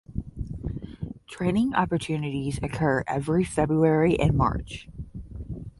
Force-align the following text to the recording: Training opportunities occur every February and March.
Training 1.27 1.75
opportunities 1.75 2.57
occur 2.63 3.03
every 3.07 3.43
February 3.43 4.19
and 4.19 4.33
March. 4.35 4.89